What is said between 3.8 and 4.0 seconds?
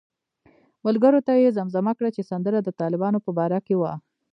وه.